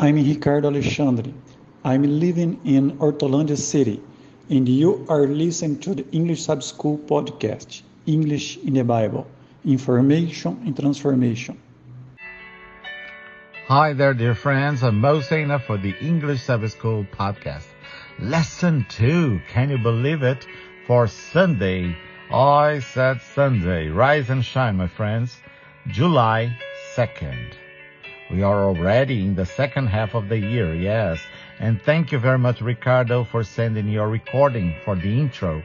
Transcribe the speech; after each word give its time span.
I'm 0.00 0.14
Ricardo 0.14 0.68
Alexandre. 0.68 1.32
I'm 1.84 2.20
living 2.20 2.60
in 2.64 2.98
Hortolândia 2.98 3.56
City, 3.58 4.00
and 4.48 4.68
you 4.68 5.04
are 5.08 5.26
listening 5.26 5.80
to 5.80 5.92
the 5.92 6.06
English 6.12 6.44
Sabbath 6.44 6.66
School 6.66 6.98
podcast, 6.98 7.82
English 8.06 8.58
in 8.58 8.74
the 8.74 8.84
Bible, 8.84 9.26
Information 9.64 10.62
and 10.64 10.78
Transformation. 10.78 11.58
Hi 13.66 13.92
there, 13.92 14.14
dear 14.14 14.36
friends. 14.36 14.84
I'm 14.84 15.00
Mo 15.00 15.20
Sena 15.20 15.58
for 15.58 15.76
the 15.76 15.96
English 16.00 16.42
Sabbath 16.42 16.78
School 16.78 17.04
podcast. 17.10 17.66
Lesson 18.20 18.86
2. 18.90 19.40
Can 19.48 19.68
you 19.68 19.78
believe 19.78 20.22
it? 20.22 20.46
For 20.86 21.08
Sunday. 21.08 21.96
I 22.30 22.78
said 22.78 23.20
Sunday. 23.34 23.88
Rise 23.88 24.30
and 24.30 24.44
shine, 24.44 24.76
my 24.76 24.86
friends. 24.86 25.36
July 25.88 26.56
2nd. 26.94 27.67
We 28.30 28.42
are 28.42 28.62
already 28.64 29.24
in 29.24 29.34
the 29.34 29.46
second 29.46 29.86
half 29.86 30.14
of 30.14 30.28
the 30.28 30.36
year, 30.36 30.74
yes. 30.74 31.18
And 31.60 31.80
thank 31.80 32.12
you 32.12 32.18
very 32.18 32.38
much, 32.38 32.60
Ricardo, 32.60 33.24
for 33.24 33.42
sending 33.42 33.88
your 33.88 34.06
recording 34.06 34.74
for 34.84 34.96
the 34.96 35.18
intro 35.18 35.62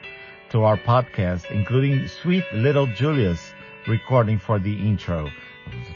to 0.52 0.64
our 0.64 0.78
podcast, 0.78 1.52
including 1.52 2.08
sweet 2.08 2.46
little 2.54 2.88
Julius 2.88 3.54
recording 3.86 4.40
for 4.40 4.60
the 4.60 4.73
intro. 4.73 5.30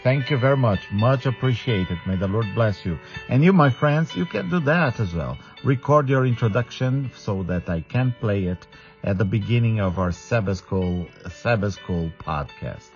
Thank 0.04 0.30
you 0.30 0.38
very 0.38 0.58
much. 0.58 0.92
Much 0.92 1.26
appreciated. 1.26 2.00
May 2.06 2.18
the 2.18 2.28
Lord 2.28 2.48
bless 2.54 2.86
you. 2.86 3.00
And 3.30 3.46
you, 3.46 3.54
my 3.54 3.70
friends, 3.70 4.14
you 4.14 4.26
can 4.26 4.50
do 4.50 4.60
that 4.62 5.00
as 5.00 5.14
well. 5.14 5.38
Record 5.64 6.10
your 6.10 6.26
introduction 6.26 7.12
so 7.16 7.44
that 7.44 7.70
I 7.70 7.80
can 7.80 8.14
play 8.20 8.44
it 8.44 8.68
at 9.04 9.18
the 9.18 9.26
beginning 9.26 9.80
of 9.80 10.00
our 10.00 10.12
Sabbath 10.12 10.58
School, 10.58 11.08
Sabbath 11.30 11.76
School 11.76 12.12
podcast. 12.20 12.90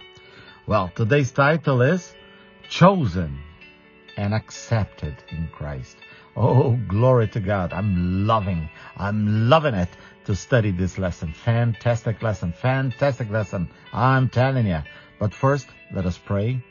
Well, 0.67 0.91
today's 0.93 1.31
title 1.31 1.81
is 1.81 2.13
Chosen 2.69 3.39
and 4.17 4.33
accepted 4.33 5.15
in 5.29 5.47
Christ. 5.51 5.97
Oh, 6.35 6.77
glory 6.87 7.27
to 7.29 7.39
God. 7.39 7.73
I'm 7.73 8.25
loving, 8.25 8.69
I'm 8.95 9.49
loving 9.49 9.73
it 9.73 9.89
to 10.25 10.35
study 10.35 10.71
this 10.71 10.97
lesson. 10.97 11.33
Fantastic 11.33 12.21
lesson, 12.21 12.53
fantastic 12.53 13.29
lesson. 13.29 13.69
I'm 13.91 14.29
telling 14.29 14.67
you. 14.67 14.81
But 15.19 15.33
first, 15.33 15.67
let 15.93 16.05
us 16.05 16.17
pray. 16.17 16.63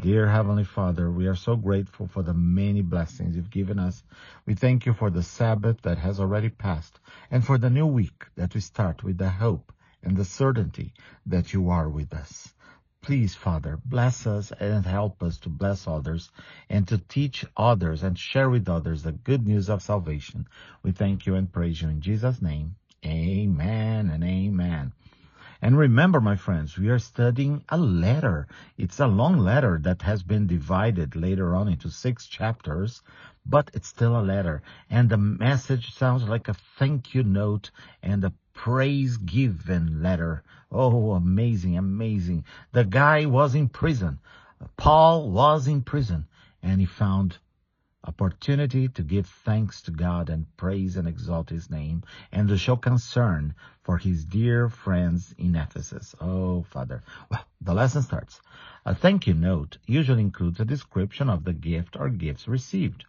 Dear 0.00 0.28
Heavenly 0.28 0.64
Father, 0.64 1.10
we 1.10 1.26
are 1.26 1.34
so 1.34 1.56
grateful 1.56 2.06
for 2.06 2.22
the 2.22 2.34
many 2.34 2.82
blessings 2.82 3.34
you've 3.34 3.50
given 3.50 3.78
us. 3.78 4.02
We 4.46 4.54
thank 4.54 4.86
you 4.86 4.94
for 4.94 5.10
the 5.10 5.22
Sabbath 5.22 5.82
that 5.82 5.98
has 5.98 6.20
already 6.20 6.50
passed 6.50 7.00
and 7.30 7.44
for 7.44 7.58
the 7.58 7.70
new 7.70 7.86
week 7.86 8.26
that 8.36 8.54
we 8.54 8.60
start 8.60 9.02
with 9.02 9.18
the 9.18 9.30
hope 9.30 9.72
and 10.02 10.16
the 10.16 10.24
certainty 10.24 10.92
that 11.26 11.52
you 11.52 11.70
are 11.70 11.88
with 11.88 12.12
us. 12.12 12.52
Please, 13.00 13.34
Father, 13.34 13.78
bless 13.84 14.26
us 14.26 14.52
and 14.58 14.84
help 14.84 15.22
us 15.22 15.38
to 15.38 15.48
bless 15.48 15.86
others 15.86 16.30
and 16.68 16.86
to 16.88 16.98
teach 16.98 17.44
others 17.56 18.02
and 18.02 18.18
share 18.18 18.50
with 18.50 18.68
others 18.68 19.02
the 19.02 19.12
good 19.12 19.46
news 19.46 19.70
of 19.70 19.82
salvation. 19.82 20.46
We 20.82 20.92
thank 20.92 21.24
you 21.24 21.36
and 21.36 21.50
praise 21.50 21.80
you 21.80 21.88
in 21.88 22.00
Jesus' 22.00 22.42
name. 22.42 22.74
Amen 23.06 24.10
and 24.10 24.24
amen. 24.24 24.92
And 25.62 25.76
remember, 25.76 26.20
my 26.20 26.36
friends, 26.36 26.76
we 26.76 26.88
are 26.88 26.98
studying 26.98 27.64
a 27.68 27.78
letter. 27.78 28.46
It's 28.76 29.00
a 29.00 29.06
long 29.06 29.38
letter 29.38 29.78
that 29.82 30.02
has 30.02 30.22
been 30.22 30.46
divided 30.46 31.16
later 31.16 31.54
on 31.54 31.68
into 31.68 31.90
six 31.90 32.26
chapters, 32.26 33.02
but 33.46 33.70
it's 33.74 33.88
still 33.88 34.18
a 34.18 34.22
letter. 34.22 34.62
And 34.90 35.08
the 35.08 35.16
message 35.16 35.94
sounds 35.94 36.24
like 36.24 36.48
a 36.48 36.54
thank 36.78 37.14
you 37.14 37.22
note 37.22 37.70
and 38.02 38.24
a 38.24 38.32
praise 38.58 39.16
given 39.18 40.02
letter. 40.02 40.42
Oh, 40.72 41.12
amazing, 41.12 41.78
amazing. 41.78 42.44
The 42.72 42.84
guy 42.84 43.24
was 43.24 43.54
in 43.54 43.68
prison. 43.68 44.18
Paul 44.76 45.30
was 45.30 45.68
in 45.68 45.82
prison 45.82 46.26
and 46.60 46.80
he 46.80 46.86
found 46.86 47.38
opportunity 48.02 48.88
to 48.88 49.02
give 49.02 49.28
thanks 49.28 49.82
to 49.82 49.92
God 49.92 50.28
and 50.28 50.44
praise 50.56 50.96
and 50.96 51.06
exalt 51.06 51.50
his 51.50 51.70
name 51.70 52.02
and 52.32 52.48
to 52.48 52.58
show 52.58 52.74
concern 52.74 53.54
for 53.84 53.96
his 53.96 54.24
dear 54.24 54.68
friends 54.68 55.32
in 55.38 55.54
Ephesus. 55.54 56.16
Oh, 56.20 56.64
Father. 56.64 57.04
Well, 57.30 57.44
the 57.60 57.74
lesson 57.74 58.02
starts. 58.02 58.40
A 58.84 58.92
thank 58.92 59.28
you 59.28 59.34
note 59.34 59.78
usually 59.86 60.22
includes 60.22 60.58
a 60.58 60.64
description 60.64 61.30
of 61.30 61.44
the 61.44 61.52
gift 61.52 61.96
or 61.96 62.08
gifts 62.08 62.48
received. 62.48 63.04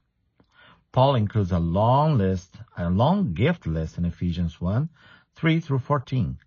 Paul 0.91 1.15
includes 1.15 1.51
a 1.51 1.59
long 1.59 2.19
list, 2.19 2.55
a 2.77 2.89
long 2.89 3.33
gift 3.33 3.65
list 3.65 3.97
in 3.97 4.05
Ephesians 4.05 4.61
1 4.61 4.89
3 5.39 5.61
through 5.61 5.79
14, 5.79 6.37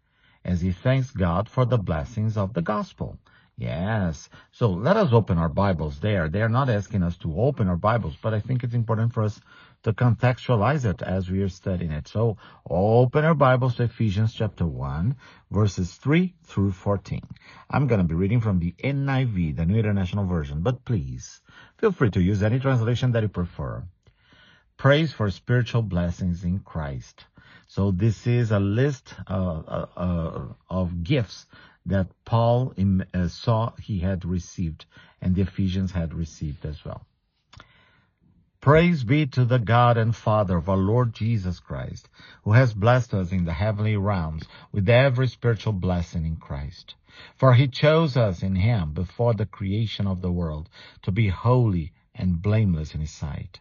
as 0.45 0.61
he 0.61 0.71
thanks 0.71 1.11
God 1.11 1.49
for 1.49 1.65
the 1.65 1.79
blessings 1.79 2.37
of 2.37 2.53
the 2.53 2.61
gospel. 2.61 3.17
Yes. 3.57 4.29
So 4.51 4.69
let 4.71 4.99
us 4.99 5.15
open 5.15 5.39
our 5.39 5.49
Bibles 5.49 5.99
there. 6.01 6.29
They 6.29 6.43
are 6.43 6.51
not 6.51 6.69
asking 6.69 7.03
us 7.03 7.17
to 7.19 7.41
open 7.41 7.69
our 7.69 7.77
Bibles, 7.77 8.17
but 8.21 8.35
I 8.35 8.41
think 8.41 8.63
it's 8.63 8.75
important 8.75 9.15
for 9.15 9.23
us 9.23 9.41
to 9.85 9.95
contextualize 9.95 10.85
it 10.85 11.01
as 11.01 11.31
we 11.31 11.41
are 11.41 11.49
studying 11.49 11.91
it. 11.91 12.07
So 12.07 12.37
open 12.69 13.25
our 13.25 13.35
Bibles 13.35 13.77
to 13.77 13.85
Ephesians 13.85 14.35
chapter 14.35 14.67
1, 14.67 15.17
verses 15.51 15.95
3 15.95 16.35
through 16.45 16.73
14. 16.73 17.23
I'm 17.71 17.87
going 17.87 18.01
to 18.01 18.07
be 18.07 18.15
reading 18.15 18.43
from 18.43 18.59
the 18.59 18.75
NIV, 18.85 19.57
the 19.57 19.65
New 19.65 19.79
International 19.79 20.27
Version, 20.27 20.61
but 20.61 20.85
please 20.85 21.41
feel 21.79 21.93
free 21.93 22.11
to 22.11 22.21
use 22.21 22.43
any 22.43 22.61
translation 22.61 23.13
that 23.13 23.23
you 23.23 23.31
prefer. 23.31 23.85
Praise 24.77 25.13
for 25.15 25.31
spiritual 25.31 25.81
blessings 25.81 26.45
in 26.45 26.59
Christ. 26.59 27.25
So 27.75 27.91
this 27.91 28.27
is 28.27 28.51
a 28.51 28.61
list 28.61 29.15
uh, 29.27 29.33
uh, 29.33 29.87
uh, 29.97 30.49
of 30.69 31.03
gifts 31.03 31.47
that 31.87 32.09
Paul 32.27 32.75
uh, 33.15 33.29
saw 33.29 33.73
he 33.81 34.01
had 34.01 34.27
received 34.27 34.85
and 35.23 35.35
the 35.35 35.41
Ephesians 35.41 35.91
had 35.91 36.13
received 36.13 36.67
as 36.67 36.85
well. 36.85 37.07
Praise 38.61 39.05
be 39.05 39.27
to 39.29 39.47
the 39.47 39.59
God 39.59 39.97
and 39.97 40.15
Father 40.15 40.59
of 40.59 40.69
our 40.69 40.77
Lord 40.77 41.15
Jesus 41.15 41.61
Christ, 41.61 42.11
who 42.45 42.53
has 42.53 42.75
blessed 42.75 43.15
us 43.15 43.33
in 43.33 43.47
the 43.47 43.55
heavenly 43.55 43.97
realms 43.97 44.45
with 44.71 44.87
every 44.91 45.27
spiritual 45.27 45.73
blessing 45.73 46.27
in 46.27 46.37
Christ. 46.37 46.95
For 47.39 47.55
he 47.55 47.69
chose 47.69 48.19
us 48.19 48.43
in 48.43 48.55
him 48.55 48.93
before 48.93 49.33
the 49.33 49.47
creation 49.47 50.07
of 50.07 50.21
the 50.21 50.31
world 50.31 50.69
to 51.05 51.11
be 51.11 51.29
holy 51.29 51.95
and 52.15 52.43
blameless 52.43 52.95
in 52.95 53.01
his 53.01 53.13
sight. 53.13 53.61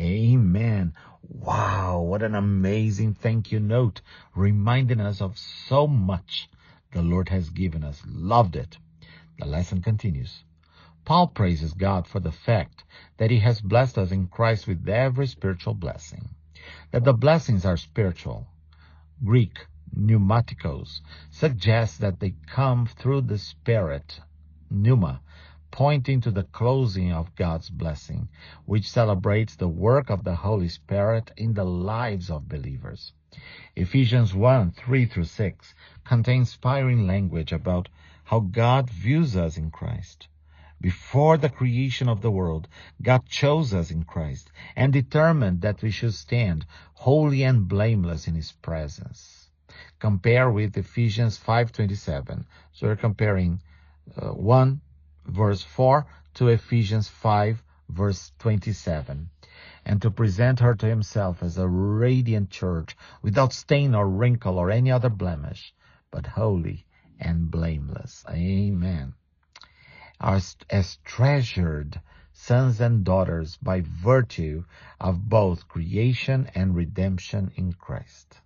Amen. 0.00 0.94
Wow, 1.28 2.00
what 2.00 2.22
an 2.22 2.34
amazing 2.34 3.12
thank 3.12 3.52
you 3.52 3.60
note, 3.60 4.00
reminding 4.34 4.98
us 4.98 5.20
of 5.20 5.36
so 5.36 5.86
much 5.86 6.48
the 6.92 7.02
Lord 7.02 7.28
has 7.28 7.50
given 7.50 7.84
us. 7.84 8.02
Loved 8.06 8.56
it. 8.56 8.78
The 9.38 9.44
lesson 9.44 9.82
continues. 9.82 10.42
Paul 11.04 11.28
praises 11.28 11.74
God 11.74 12.06
for 12.06 12.18
the 12.18 12.32
fact 12.32 12.84
that 13.18 13.30
he 13.30 13.40
has 13.40 13.60
blessed 13.60 13.98
us 13.98 14.10
in 14.10 14.28
Christ 14.28 14.66
with 14.66 14.88
every 14.88 15.26
spiritual 15.26 15.74
blessing, 15.74 16.30
that 16.92 17.04
the 17.04 17.12
blessings 17.12 17.66
are 17.66 17.76
spiritual. 17.76 18.46
Greek 19.22 19.66
pneumatikos 19.94 21.02
suggests 21.30 21.98
that 21.98 22.20
they 22.20 22.34
come 22.46 22.86
through 22.86 23.20
the 23.20 23.38
Spirit 23.38 24.20
pneuma, 24.70 25.20
pointing 25.70 26.20
to 26.20 26.30
the 26.30 26.44
closing 26.44 27.12
of 27.12 27.34
God's 27.36 27.70
blessing, 27.70 28.28
which 28.64 28.90
celebrates 28.90 29.56
the 29.56 29.68
work 29.68 30.10
of 30.10 30.24
the 30.24 30.34
Holy 30.34 30.68
Spirit 30.68 31.30
in 31.36 31.54
the 31.54 31.64
lives 31.64 32.30
of 32.30 32.48
believers. 32.48 33.12
Ephesians 33.76 34.34
1, 34.34 34.72
3 34.72 35.06
through 35.06 35.24
6 35.24 35.74
contains 36.04 36.48
inspiring 36.48 37.06
language 37.06 37.52
about 37.52 37.88
how 38.24 38.40
God 38.40 38.90
views 38.90 39.36
us 39.36 39.56
in 39.56 39.70
Christ. 39.70 40.26
Before 40.80 41.36
the 41.36 41.48
creation 41.48 42.08
of 42.08 42.22
the 42.22 42.30
world, 42.30 42.66
God 43.02 43.26
chose 43.26 43.74
us 43.74 43.90
in 43.90 44.04
Christ 44.04 44.50
and 44.74 44.92
determined 44.92 45.60
that 45.60 45.82
we 45.82 45.90
should 45.90 46.14
stand 46.14 46.66
holy 46.94 47.42
and 47.42 47.68
blameless 47.68 48.26
in 48.26 48.34
His 48.34 48.52
presence. 48.52 49.50
Compare 49.98 50.50
with 50.50 50.76
Ephesians 50.76 51.38
5.27. 51.38 52.46
So 52.72 52.86
we're 52.86 52.96
comparing 52.96 53.60
uh, 54.16 54.30
1 54.30 54.80
verse 55.30 55.62
4 55.62 56.06
to 56.34 56.48
Ephesians 56.48 57.08
5 57.08 57.62
verse 57.88 58.32
27 58.38 59.30
and 59.84 60.02
to 60.02 60.10
present 60.10 60.60
her 60.60 60.74
to 60.74 60.86
himself 60.86 61.42
as 61.42 61.58
a 61.58 61.68
radiant 61.68 62.50
church 62.50 62.96
without 63.22 63.52
stain 63.52 63.94
or 63.94 64.08
wrinkle 64.08 64.58
or 64.58 64.70
any 64.70 64.90
other 64.90 65.08
blemish, 65.08 65.74
but 66.10 66.26
holy 66.26 66.86
and 67.18 67.50
blameless. 67.50 68.24
Amen. 68.28 69.14
As, 70.20 70.56
as 70.68 70.98
treasured 71.04 72.00
sons 72.32 72.80
and 72.80 73.04
daughters 73.04 73.56
by 73.56 73.82
virtue 73.82 74.64
of 75.00 75.28
both 75.28 75.68
creation 75.68 76.50
and 76.54 76.74
redemption 76.74 77.50
in 77.56 77.72
Christ. 77.72 78.40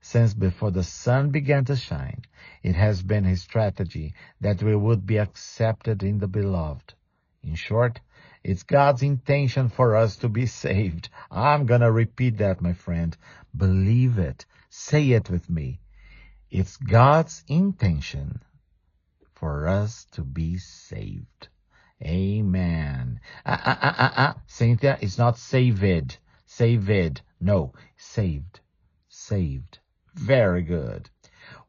Since 0.00 0.32
before 0.32 0.70
the 0.70 0.84
sun 0.84 1.30
began 1.30 1.64
to 1.66 1.76
shine, 1.76 2.22
it 2.62 2.74
has 2.76 3.02
been 3.02 3.24
his 3.24 3.42
strategy 3.42 4.14
that 4.40 4.62
we 4.62 4.74
would 4.74 5.06
be 5.06 5.18
accepted 5.18 6.02
in 6.02 6.18
the 6.18 6.28
beloved. 6.28 6.94
In 7.42 7.56
short, 7.56 8.00
it's 8.42 8.62
God's 8.62 9.02
intention 9.02 9.68
for 9.68 9.96
us 9.96 10.16
to 10.18 10.28
be 10.28 10.46
saved. 10.46 11.10
I'm 11.30 11.66
gonna 11.66 11.92
repeat 11.92 12.38
that, 12.38 12.62
my 12.62 12.72
friend. 12.72 13.16
Believe 13.54 14.18
it. 14.18 14.46
Say 14.70 15.10
it 15.10 15.28
with 15.28 15.50
me. 15.50 15.80
It's 16.50 16.76
God's 16.76 17.44
intention 17.46 18.42
for 19.34 19.68
us 19.68 20.06
to 20.12 20.22
be 20.22 20.58
saved. 20.58 21.48
Amen. 22.02 23.20
Ah, 23.44 23.60
ah, 23.64 23.78
ah, 23.82 23.94
ah, 23.98 24.14
ah. 24.16 24.42
Cynthia, 24.46 24.96
it's 25.00 25.18
not 25.18 25.36
saved. 25.36 26.18
Saved. 26.46 27.20
No, 27.40 27.72
saved. 27.96 28.60
Saved. 29.08 29.80
Very 30.18 30.62
good. 30.62 31.08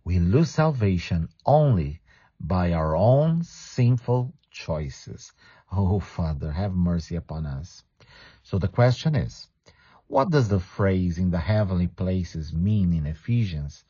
We 0.03 0.17
lose 0.17 0.49
salvation 0.49 1.29
only 1.45 2.01
by 2.39 2.73
our 2.73 2.95
own 2.95 3.43
sinful 3.43 4.33
choices. 4.49 5.31
Oh, 5.71 5.99
Father, 5.99 6.51
have 6.51 6.73
mercy 6.73 7.15
upon 7.15 7.45
us. 7.45 7.83
So 8.41 8.57
the 8.57 8.67
question 8.67 9.13
is, 9.15 9.47
what 10.07 10.31
does 10.31 10.49
the 10.49 10.59
phrase 10.59 11.19
in 11.19 11.29
the 11.29 11.37
heavenly 11.37 11.87
places 11.87 12.51
mean 12.51 12.91
in 12.91 13.05
Ephesians? 13.05 13.85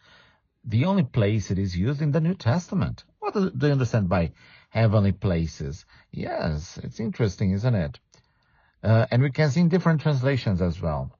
The 0.65 0.83
only 0.83 1.03
place 1.03 1.51
it 1.51 1.57
is 1.57 1.77
used 1.77 2.01
in 2.01 2.11
the 2.11 2.19
New 2.19 2.35
Testament. 2.35 3.05
What 3.19 3.33
do 3.33 3.51
you 3.67 3.71
understand 3.71 4.09
by 4.09 4.33
heavenly 4.69 5.13
places? 5.13 5.85
Yes, 6.11 6.77
it's 6.83 6.99
interesting, 6.99 7.51
isn't 7.51 7.75
it? 7.75 7.99
Uh, 8.83 9.05
and 9.09 9.21
we 9.21 9.31
can 9.31 9.49
see 9.51 9.61
in 9.61 9.69
different 9.69 10.01
translations 10.01 10.61
as 10.61 10.81
well. 10.81 11.17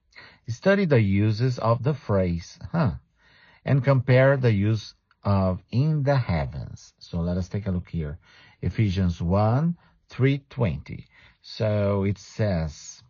Study 0.50 0.83
the 0.83 1.01
uses 1.01 1.57
of 1.57 1.83
the 1.83 1.94
phrase, 1.94 2.59
huh? 2.74 2.95
And 3.65 3.83
compare 3.83 4.38
the 4.38 4.51
use 4.51 4.94
of 5.23 5.61
in 5.71 6.03
the 6.03 6.17
heavens. 6.17 6.94
So 7.00 7.19
let 7.19 7.38
us 7.38 7.50
take 7.50 7.67
a 7.67 7.71
look 7.71 7.89
here. 7.89 8.17
Ephesians 8.61 9.21
1, 9.21 9.77
320. 10.09 11.07
So 11.41 12.03
it 12.03 12.17
says, 12.17 13.01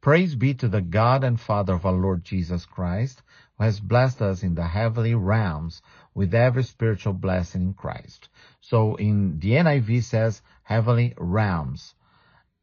Praise 0.00 0.34
be 0.34 0.54
to 0.54 0.68
the 0.68 0.80
God 0.80 1.22
and 1.22 1.38
Father 1.38 1.74
of 1.74 1.86
our 1.86 1.92
Lord 1.92 2.24
Jesus 2.24 2.66
Christ, 2.66 3.22
who 3.56 3.64
has 3.64 3.78
blessed 3.78 4.20
us 4.20 4.42
in 4.42 4.56
the 4.56 4.66
heavenly 4.66 5.14
realms 5.14 5.80
with 6.12 6.34
every 6.34 6.64
spiritual 6.64 7.12
blessing 7.12 7.62
in 7.62 7.74
Christ. 7.74 8.28
So 8.60 8.96
in 8.96 9.38
the 9.38 9.52
NIV 9.52 10.02
says 10.02 10.42
heavenly 10.64 11.14
realms. 11.16 11.94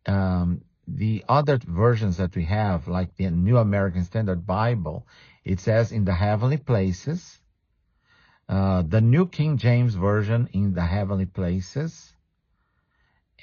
Um, 0.05 0.63
the 0.95 1.23
other 1.29 1.57
versions 1.57 2.17
that 2.17 2.35
we 2.35 2.45
have, 2.45 2.87
like 2.87 3.15
the 3.15 3.29
New 3.29 3.57
American 3.57 4.03
Standard 4.03 4.45
Bible, 4.45 5.05
it 5.45 5.59
says 5.59 5.91
in 5.91 6.05
the 6.05 6.13
heavenly 6.13 6.57
places. 6.57 7.39
Uh, 8.47 8.81
the 8.81 8.99
New 8.99 9.27
King 9.27 9.57
James 9.57 9.93
Version 9.93 10.49
in 10.53 10.73
the 10.73 10.81
heavenly 10.81 11.27
places. 11.27 12.13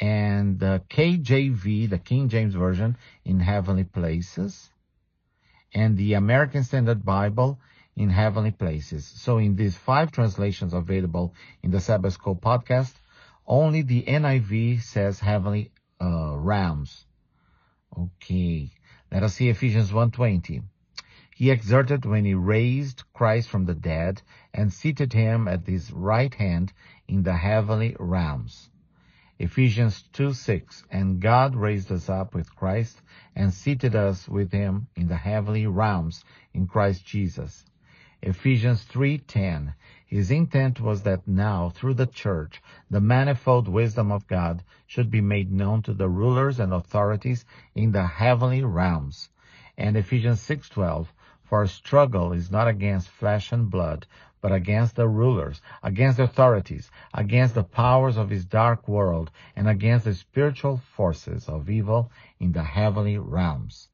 And 0.01 0.59
the 0.59 0.83
KJV, 0.91 1.89
the 1.89 1.99
King 1.99 2.29
James 2.29 2.55
Version 2.55 2.97
in 3.25 3.41
heavenly 3.41 3.85
places. 3.85 4.69
And 5.73 5.97
the 5.97 6.15
American 6.15 6.65
Standard 6.65 7.05
Bible 7.05 7.59
in 7.95 8.11
heavenly 8.11 8.51
places. 8.51 9.07
So 9.07 9.39
in 9.39 9.57
these 9.57 9.77
five 9.77 10.13
translations 10.13 10.75
available 10.75 11.35
in 11.63 11.71
the 11.71 11.81
Sabbath 11.81 12.13
School 12.13 12.37
podcast, 12.37 12.93
only 13.47 13.83
the 13.83 14.03
NIV 14.03 14.83
says 14.83 15.21
heavenly 15.21 15.71
uh, 16.01 16.35
realms. 16.37 17.06
Okay. 17.99 18.71
Let 19.11 19.23
us 19.23 19.35
see 19.35 19.49
Ephesians 19.49 19.91
1.20. 19.91 20.63
He 21.35 21.51
exerted 21.51 22.05
when 22.05 22.25
he 22.25 22.35
raised 22.35 23.05
Christ 23.15 23.49
from 23.49 23.65
the 23.65 23.75
dead 23.75 24.23
and 24.53 24.73
seated 24.73 25.13
him 25.13 25.49
at 25.49 25.67
his 25.67 25.93
right 25.93 26.35
hand 26.35 26.73
in 27.09 27.23
the 27.23 27.37
heavenly 27.37 27.97
realms. 27.99 28.71
Ephesians 29.39 30.03
2:6 30.15 30.85
And 30.91 31.21
God 31.21 31.55
raised 31.55 31.93
us 31.93 32.09
up 32.09 32.35
with 32.35 32.57
Christ 32.57 33.03
and 33.35 33.53
seated 33.53 33.95
us 33.95 34.27
with 34.27 34.51
him 34.51 34.89
in 34.97 35.09
the 35.09 35.17
heavenly 35.17 35.67
realms 35.67 36.25
in 36.55 36.67
Christ 36.67 37.05
Jesus. 37.05 37.67
Ephesians 38.23 38.87
3:10 38.87 39.75
His 40.07 40.31
intent 40.31 40.81
was 40.81 41.03
that 41.03 41.29
now 41.29 41.69
through 41.69 41.93
the 41.93 42.07
church 42.07 42.63
the 42.89 42.99
manifold 42.99 43.69
wisdom 43.69 44.11
of 44.11 44.27
God 44.27 44.63
should 44.87 45.11
be 45.11 45.21
made 45.21 45.53
known 45.53 45.83
to 45.83 45.93
the 45.93 46.09
rulers 46.09 46.59
and 46.59 46.73
authorities 46.73 47.45
in 47.75 47.93
the 47.93 48.07
heavenly 48.07 48.65
realms. 48.65 49.29
And 49.77 49.99
Ephesians 49.99 50.41
6:12 50.41 51.09
For 51.45 51.59
our 51.59 51.67
struggle 51.67 52.33
is 52.33 52.51
not 52.51 52.67
against 52.67 53.11
flesh 53.11 53.53
and 53.53 53.69
blood, 53.69 54.07
but 54.41 54.51
against 54.51 54.97
the 54.97 55.09
rulers, 55.09 55.61
against 55.83 56.17
the 56.17 56.23
authorities, 56.23 56.91
against 57.13 57.55
the 57.55 57.65
powers 57.65 58.17
of 58.17 58.31
this 58.31 58.47
dark 58.47 58.89
world, 58.89 59.31
and 59.55 59.69
against 59.69 60.07
the 60.07 60.15
spiritual 60.15 60.79
forces 60.79 61.51
of 61.51 61.69
evil 61.69 62.11
in 62.41 62.53
the 62.53 62.65
heavenly 62.65 63.19
realms. 63.19 63.91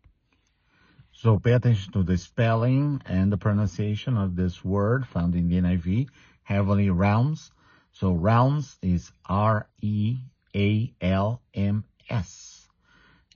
So 1.22 1.38
pay 1.38 1.52
attention 1.52 1.92
to 1.92 2.02
the 2.02 2.18
spelling 2.18 3.00
and 3.06 3.30
the 3.30 3.36
pronunciation 3.36 4.16
of 4.16 4.34
this 4.34 4.64
word 4.64 5.06
found 5.06 5.36
in 5.36 5.48
the 5.48 5.60
NIV, 5.60 6.08
heavenly 6.42 6.90
realms. 6.90 7.52
So 7.92 8.10
realms 8.10 8.76
is 8.82 9.12
R-E-A-L-M-S. 9.26 10.18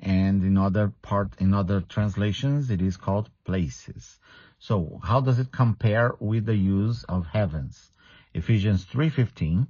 And 0.00 0.42
in 0.42 0.58
other 0.58 0.92
part, 1.00 1.34
in 1.38 1.54
other 1.54 1.80
translations, 1.80 2.70
it 2.72 2.82
is 2.82 2.96
called 2.96 3.30
places. 3.44 4.18
So 4.58 4.98
how 5.04 5.20
does 5.20 5.38
it 5.38 5.52
compare 5.52 6.12
with 6.18 6.44
the 6.46 6.56
use 6.56 7.04
of 7.04 7.28
heavens? 7.28 7.92
Ephesians 8.34 8.84
3.15, 8.86 9.68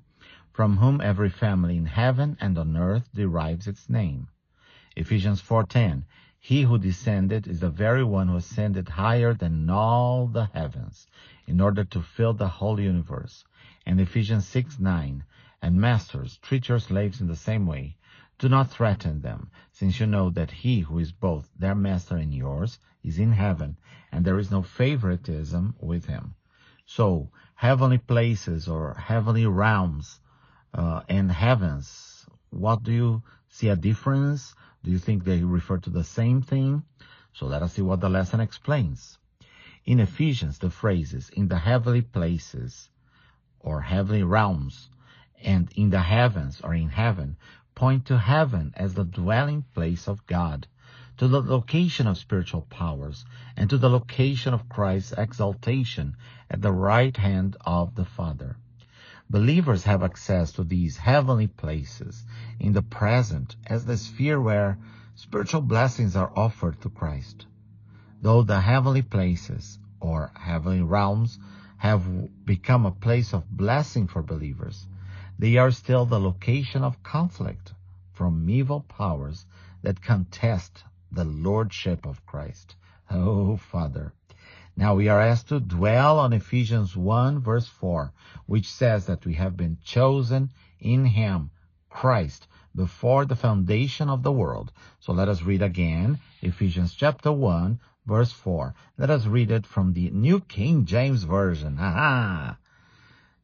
from 0.54 0.78
whom 0.78 1.02
every 1.02 1.28
family 1.28 1.76
in 1.76 1.84
heaven 1.84 2.38
and 2.40 2.56
on 2.56 2.78
earth 2.78 3.06
derives 3.14 3.66
its 3.66 3.90
name. 3.90 4.28
Ephesians 4.96 5.42
4.10, 5.42 6.04
he 6.46 6.62
who 6.62 6.78
descended 6.78 7.48
is 7.48 7.58
the 7.58 7.68
very 7.68 8.04
one 8.04 8.28
who 8.28 8.36
ascended 8.36 8.88
higher 8.88 9.34
than 9.34 9.68
all 9.68 10.28
the 10.28 10.44
heavens 10.54 11.08
in 11.44 11.60
order 11.60 11.82
to 11.82 12.00
fill 12.00 12.32
the 12.34 12.46
whole 12.46 12.78
universe. 12.78 13.44
And 13.84 14.00
Ephesians 14.00 14.46
6, 14.46 14.78
9, 14.78 15.24
and 15.60 15.80
masters, 15.80 16.38
treat 16.38 16.68
your 16.68 16.78
slaves 16.78 17.20
in 17.20 17.26
the 17.26 17.34
same 17.34 17.66
way. 17.66 17.96
Do 18.38 18.48
not 18.48 18.70
threaten 18.70 19.22
them, 19.22 19.50
since 19.72 19.98
you 19.98 20.06
know 20.06 20.30
that 20.30 20.52
he 20.52 20.78
who 20.78 21.00
is 21.00 21.10
both 21.10 21.50
their 21.58 21.74
master 21.74 22.16
and 22.16 22.32
yours 22.32 22.78
is 23.02 23.18
in 23.18 23.32
heaven, 23.32 23.76
and 24.12 24.24
there 24.24 24.38
is 24.38 24.48
no 24.48 24.62
favoritism 24.62 25.74
with 25.80 26.06
him. 26.06 26.36
So, 26.84 27.32
heavenly 27.56 27.98
places 27.98 28.68
or 28.68 28.94
heavenly 28.94 29.46
realms 29.46 30.20
uh, 30.72 31.00
and 31.08 31.32
heavens, 31.32 32.24
what 32.50 32.84
do 32.84 32.92
you 32.92 33.22
see 33.56 33.68
a 33.68 33.76
difference? 33.76 34.54
Do 34.84 34.90
you 34.90 34.98
think 34.98 35.24
they 35.24 35.42
refer 35.42 35.78
to 35.78 35.90
the 35.90 36.04
same 36.04 36.42
thing? 36.42 36.82
So 37.32 37.46
let 37.46 37.62
us 37.62 37.72
see 37.72 37.82
what 37.82 38.00
the 38.00 38.08
lesson 38.08 38.40
explains. 38.40 39.18
In 39.84 40.00
Ephesians, 40.00 40.58
the 40.58 40.70
phrases 40.70 41.30
in 41.30 41.48
the 41.48 41.58
heavenly 41.58 42.02
places 42.02 42.90
or 43.60 43.80
heavenly 43.80 44.24
realms 44.24 44.90
and 45.42 45.70
in 45.74 45.90
the 45.90 46.02
heavens 46.02 46.60
or 46.60 46.74
in 46.74 46.88
heaven 46.88 47.36
point 47.74 48.06
to 48.06 48.18
heaven 48.18 48.72
as 48.76 48.94
the 48.94 49.04
dwelling 49.04 49.62
place 49.74 50.08
of 50.08 50.26
God, 50.26 50.66
to 51.18 51.28
the 51.28 51.40
location 51.40 52.06
of 52.06 52.18
spiritual 52.18 52.62
powers, 52.62 53.24
and 53.56 53.70
to 53.70 53.78
the 53.78 53.90
location 53.90 54.54
of 54.54 54.68
Christ's 54.68 55.12
exaltation 55.12 56.16
at 56.50 56.62
the 56.62 56.72
right 56.72 57.16
hand 57.16 57.56
of 57.64 57.94
the 57.94 58.04
Father. 58.04 58.56
Believers 59.28 59.82
have 59.84 60.04
access 60.04 60.52
to 60.52 60.62
these 60.62 60.98
heavenly 60.98 61.48
places 61.48 62.24
in 62.60 62.72
the 62.72 62.82
present 62.82 63.56
as 63.66 63.84
the 63.84 63.96
sphere 63.96 64.40
where 64.40 64.78
spiritual 65.16 65.62
blessings 65.62 66.14
are 66.14 66.32
offered 66.36 66.80
to 66.82 66.90
Christ. 66.90 67.46
Though 68.22 68.42
the 68.42 68.60
heavenly 68.60 69.02
places 69.02 69.78
or 69.98 70.30
heavenly 70.34 70.82
realms 70.82 71.38
have 71.78 72.04
become 72.44 72.86
a 72.86 72.92
place 72.92 73.34
of 73.34 73.50
blessing 73.50 74.06
for 74.06 74.22
believers, 74.22 74.86
they 75.38 75.56
are 75.56 75.72
still 75.72 76.06
the 76.06 76.20
location 76.20 76.84
of 76.84 77.02
conflict 77.02 77.74
from 78.12 78.48
evil 78.48 78.80
powers 78.80 79.44
that 79.82 80.00
contest 80.00 80.84
the 81.10 81.24
lordship 81.24 82.06
of 82.06 82.24
Christ. 82.26 82.76
Oh, 83.10 83.56
Father, 83.56 84.12
now 84.78 84.94
we 84.94 85.08
are 85.08 85.22
asked 85.22 85.48
to 85.48 85.58
dwell 85.58 86.18
on 86.18 86.34
Ephesians 86.34 86.94
1 86.94 87.40
verse 87.40 87.66
4, 87.66 88.12
which 88.44 88.70
says 88.70 89.06
that 89.06 89.24
we 89.24 89.32
have 89.32 89.56
been 89.56 89.78
chosen 89.82 90.50
in 90.78 91.06
Him, 91.06 91.50
Christ, 91.88 92.46
before 92.74 93.24
the 93.24 93.36
foundation 93.36 94.10
of 94.10 94.22
the 94.22 94.32
world. 94.32 94.70
So 95.00 95.14
let 95.14 95.30
us 95.30 95.42
read 95.42 95.62
again 95.62 96.18
Ephesians 96.42 96.94
chapter 96.94 97.32
1 97.32 97.80
verse 98.04 98.32
4. 98.32 98.74
Let 98.98 99.08
us 99.08 99.24
read 99.24 99.50
it 99.50 99.66
from 99.66 99.94
the 99.94 100.10
New 100.10 100.40
King 100.40 100.84
James 100.84 101.24
Version. 101.24 101.78
Aha! 101.78 102.58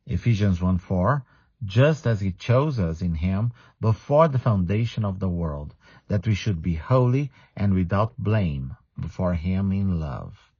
Ephesians 0.07 0.61
1 0.61 0.77
4. 0.77 1.25
Just 1.65 2.07
as 2.07 2.21
he 2.21 2.33
chose 2.33 2.79
us 2.79 3.01
in 3.01 3.15
him 3.15 3.53
before 3.81 4.29
the 4.29 4.39
foundation 4.39 5.03
of 5.03 5.19
the 5.19 5.31
world, 5.31 5.75
that 6.09 6.27
we 6.27 6.35
should 6.35 6.61
be 6.61 6.75
holy 6.75 7.31
and 7.57 7.73
without 7.73 8.19
blame 8.19 8.77
before 9.01 9.33
him 9.33 9.73
in 9.73 9.99
love. 9.99 10.52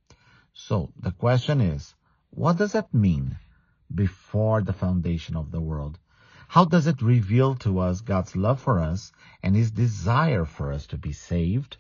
So 0.55 0.93
the 1.01 1.13
question 1.13 1.63
is, 1.63 1.95
what 2.29 2.59
does 2.59 2.73
that 2.73 2.93
mean? 2.93 3.39
Before 3.95 4.61
the 4.61 4.75
foundation 4.75 5.35
of 5.35 5.51
the 5.51 5.63
world. 5.63 5.99
How 6.49 6.67
does 6.67 6.87
it 6.87 7.01
reveal 7.01 7.55
to 7.57 7.79
us 7.79 8.03
God's 8.03 8.37
love 8.37 8.61
for 8.61 8.79
us 8.79 9.13
and 9.43 9.57
his 9.57 9.71
desire 9.71 10.45
for 10.45 10.71
us 10.71 10.87
to 10.89 10.99
be 10.99 11.13
saved? 11.13 11.79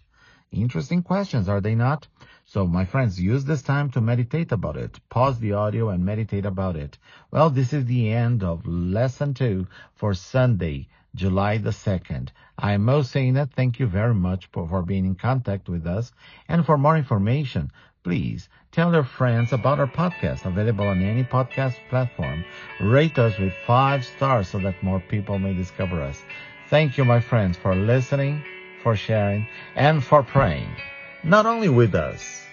Interesting 0.50 1.02
questions, 1.02 1.50
are 1.50 1.60
they 1.60 1.74
not? 1.74 2.08
So, 2.46 2.66
my 2.66 2.86
friends, 2.86 3.20
use 3.20 3.44
this 3.44 3.60
time 3.60 3.90
to 3.90 4.00
meditate 4.00 4.52
about 4.52 4.78
it. 4.78 4.98
Pause 5.10 5.40
the 5.40 5.52
audio 5.52 5.90
and 5.90 6.04
meditate 6.04 6.46
about 6.46 6.76
it. 6.76 6.96
Well, 7.30 7.50
this 7.50 7.74
is 7.74 7.84
the 7.84 8.10
end 8.10 8.42
of 8.42 8.66
lesson 8.66 9.34
two 9.34 9.66
for 9.94 10.14
Sunday, 10.14 10.88
July 11.14 11.58
the 11.58 11.70
2nd. 11.70 12.30
I 12.58 12.72
am 12.72 12.84
Mo 12.86 13.02
Thank 13.02 13.78
you 13.78 13.86
very 13.86 14.14
much 14.14 14.46
for, 14.46 14.66
for 14.66 14.82
being 14.82 15.04
in 15.04 15.14
contact 15.14 15.68
with 15.68 15.86
us. 15.86 16.12
And 16.48 16.64
for 16.64 16.78
more 16.78 16.96
information, 16.96 17.70
please 18.02 18.48
tell 18.72 18.92
your 18.92 19.04
friends 19.04 19.52
about 19.52 19.78
our 19.78 19.86
podcast 19.86 20.44
available 20.44 20.86
on 20.86 21.02
any 21.02 21.24
podcast 21.24 21.76
platform. 21.88 22.44
Rate 22.80 23.18
us 23.18 23.38
with 23.38 23.52
five 23.66 24.04
stars 24.04 24.48
so 24.48 24.58
that 24.58 24.82
more 24.82 25.00
people 25.00 25.38
may 25.38 25.54
discover 25.54 26.00
us. 26.02 26.22
Thank 26.68 26.98
you, 26.98 27.04
my 27.04 27.20
friends, 27.20 27.56
for 27.56 27.74
listening, 27.74 28.42
for 28.82 28.96
sharing, 28.96 29.46
and 29.76 30.02
for 30.02 30.22
praying. 30.22 30.74
Not 31.22 31.46
only 31.46 31.68
with 31.68 31.94
us, 31.94 32.46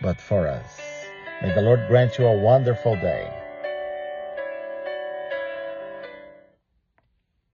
but 0.00 0.20
for 0.20 0.46
us. 0.46 0.78
May 1.42 1.54
the 1.54 1.62
Lord 1.62 1.80
grant 1.88 2.18
you 2.18 2.26
a 2.26 2.40
wonderful 2.42 2.94
day. 2.96 3.43